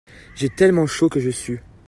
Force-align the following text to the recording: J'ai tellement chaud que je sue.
J'ai 0.33 0.49
tellement 0.49 0.87
chaud 0.87 1.09
que 1.09 1.19
je 1.19 1.29
sue. 1.29 1.61